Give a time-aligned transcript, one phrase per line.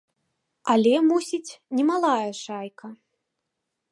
[0.75, 2.87] Але, мусіць, немалая шайка.